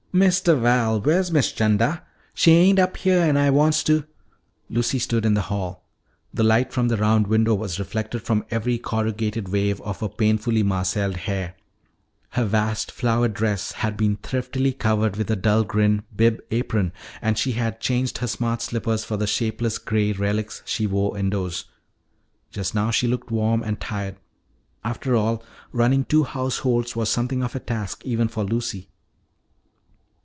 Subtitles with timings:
[0.13, 2.03] "Mistuh Val, wheah's Miss 'Chanda?
[2.33, 4.03] She ain't up heah an' Ah wan's to"
[4.69, 5.85] Lucy stood in the hall.
[6.33, 10.63] The light from the round window was reflected from every corrugated wave of her painfully
[10.63, 11.55] marcelled hair.
[12.31, 16.91] Her vast flowered dress had been thriftily covered with a dull green bib apron
[17.21, 21.63] and she had changed her smart slippers for the shapeless gray relics she wore indoors.
[22.49, 24.17] Just now she looked warm and tired.
[24.83, 25.41] After all,
[25.71, 28.89] running two households was something of a task even for Lucy.